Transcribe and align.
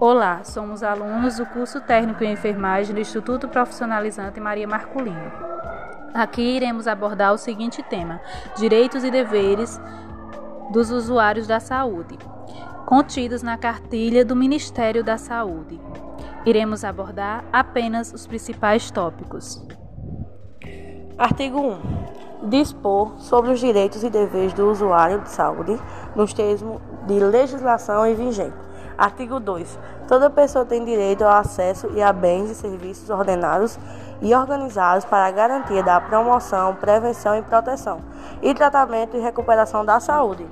Olá, 0.00 0.42
somos 0.44 0.82
alunos 0.82 1.36
do 1.36 1.44
curso 1.44 1.78
técnico 1.78 2.24
em 2.24 2.32
enfermagem 2.32 2.94
do 2.94 3.02
Instituto 3.02 3.46
Profissionalizante 3.46 4.40
Maria 4.40 4.66
Marculino. 4.66 5.30
Aqui 6.14 6.40
iremos 6.40 6.86
abordar 6.86 7.34
o 7.34 7.36
seguinte 7.36 7.82
tema: 7.82 8.18
direitos 8.56 9.04
e 9.04 9.10
deveres 9.10 9.78
dos 10.72 10.90
usuários 10.90 11.46
da 11.46 11.60
saúde, 11.60 12.18
contidos 12.86 13.42
na 13.42 13.58
cartilha 13.58 14.24
do 14.24 14.34
Ministério 14.34 15.04
da 15.04 15.18
Saúde. 15.18 15.78
Iremos 16.46 16.82
abordar 16.82 17.44
apenas 17.52 18.10
os 18.10 18.26
principais 18.26 18.90
tópicos. 18.90 19.62
Artigo 21.18 21.60
1. 22.40 22.48
Dispor 22.48 23.18
sobre 23.18 23.50
os 23.50 23.60
direitos 23.60 24.02
e 24.02 24.08
deveres 24.08 24.54
do 24.54 24.70
usuário 24.70 25.20
de 25.20 25.28
saúde 25.28 25.78
nos 26.16 26.32
termos 26.32 26.80
de 27.06 27.20
legislação 27.20 28.02
vigente. 28.14 28.69
Artigo 29.00 29.40
2. 29.40 29.78
Toda 30.06 30.28
pessoa 30.28 30.66
tem 30.66 30.84
direito 30.84 31.24
ao 31.24 31.30
acesso 31.30 31.88
e 31.94 32.02
a 32.02 32.12
bens 32.12 32.50
e 32.50 32.54
serviços 32.54 33.08
ordenados 33.08 33.78
e 34.20 34.34
organizados 34.34 35.06
para 35.06 35.24
a 35.24 35.30
garantia 35.30 35.82
da 35.82 35.98
promoção, 35.98 36.74
prevenção 36.74 37.34
e 37.34 37.40
proteção 37.40 38.02
e 38.42 38.52
tratamento 38.52 39.16
e 39.16 39.20
recuperação 39.20 39.86
da 39.86 39.98
saúde. 40.00 40.46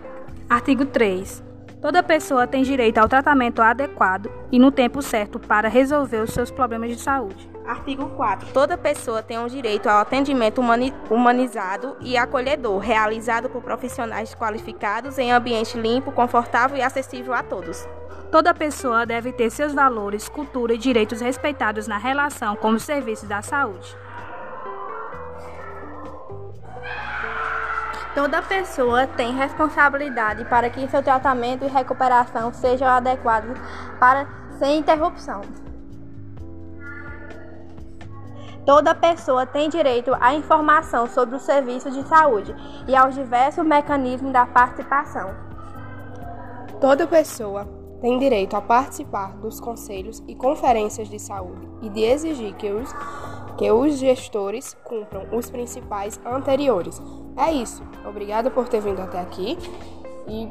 Artigo 0.48 0.86
3. 0.86 1.44
Toda 1.82 2.02
pessoa 2.02 2.46
tem 2.46 2.62
direito 2.62 2.96
ao 2.96 3.06
tratamento 3.06 3.60
adequado 3.60 4.30
e 4.50 4.58
no 4.58 4.72
tempo 4.72 5.02
certo 5.02 5.38
para 5.38 5.68
resolver 5.68 6.22
os 6.22 6.32
seus 6.32 6.50
problemas 6.50 6.88
de 6.88 6.98
saúde. 6.98 7.50
Artigo 7.66 8.08
4. 8.16 8.48
Toda 8.54 8.78
pessoa 8.78 9.22
tem 9.22 9.38
o 9.38 9.46
direito 9.46 9.88
ao 9.88 9.98
atendimento 9.98 10.62
humanizado 11.10 11.98
e 12.00 12.16
acolhedor, 12.16 12.78
realizado 12.78 13.50
por 13.50 13.60
profissionais 13.60 14.34
qualificados 14.34 15.18
em 15.18 15.30
ambiente 15.30 15.78
limpo, 15.78 16.10
confortável 16.10 16.78
e 16.78 16.82
acessível 16.82 17.34
a 17.34 17.42
todos. 17.42 17.86
Toda 18.30 18.52
pessoa 18.52 19.06
deve 19.06 19.32
ter 19.32 19.48
seus 19.48 19.72
valores, 19.72 20.28
cultura 20.28 20.74
e 20.74 20.78
direitos 20.78 21.20
respeitados 21.20 21.86
na 21.86 21.96
relação 21.96 22.56
com 22.56 22.70
os 22.70 22.82
serviços 22.82 23.26
da 23.26 23.40
saúde. 23.40 23.96
Toda 28.14 28.42
pessoa 28.42 29.06
tem 29.06 29.34
responsabilidade 29.34 30.44
para 30.44 30.68
que 30.68 30.86
seu 30.88 31.02
tratamento 31.02 31.64
e 31.64 31.68
recuperação 31.68 32.52
sejam 32.52 32.86
adequados 32.86 33.56
para 33.98 34.26
sem 34.58 34.78
interrupção. 34.78 35.40
Toda 38.66 38.94
pessoa 38.94 39.46
tem 39.46 39.70
direito 39.70 40.14
à 40.20 40.34
informação 40.34 41.06
sobre 41.06 41.36
o 41.36 41.40
serviço 41.40 41.90
de 41.90 42.06
saúde 42.06 42.54
e 42.86 42.94
aos 42.94 43.14
diversos 43.14 43.64
mecanismos 43.64 44.32
da 44.32 44.44
participação. 44.44 45.34
Toda 46.78 47.06
pessoa 47.06 47.66
tem 48.00 48.18
direito 48.18 48.54
a 48.54 48.60
participar 48.60 49.36
dos 49.38 49.60
conselhos 49.60 50.22
e 50.26 50.34
conferências 50.34 51.08
de 51.08 51.18
saúde 51.18 51.68
e 51.82 51.88
de 51.88 52.02
exigir 52.02 52.54
que 52.54 52.70
os, 52.70 52.92
que 53.56 53.70
os 53.70 53.98
gestores 53.98 54.76
cumpram 54.84 55.26
os 55.32 55.50
principais 55.50 56.20
anteriores. 56.24 57.00
É 57.36 57.52
isso. 57.52 57.82
Obrigada 58.08 58.50
por 58.50 58.68
ter 58.68 58.80
vindo 58.80 59.00
até 59.00 59.20
aqui 59.20 59.58
e 60.26 60.48